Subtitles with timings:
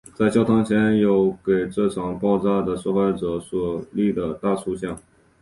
[0.15, 4.99] 在教堂前有给这场爆炸的受害者所立的大塑像。